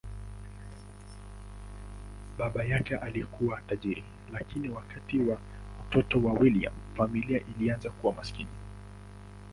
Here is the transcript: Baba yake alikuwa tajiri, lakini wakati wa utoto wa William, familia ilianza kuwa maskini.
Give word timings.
Baba 2.37 2.63
yake 2.63 2.97
alikuwa 2.97 3.61
tajiri, 3.61 4.03
lakini 4.33 4.69
wakati 4.69 5.19
wa 5.19 5.37
utoto 5.85 6.23
wa 6.23 6.33
William, 6.33 6.73
familia 6.97 7.39
ilianza 7.55 7.89
kuwa 7.89 8.13
maskini. 8.13 8.49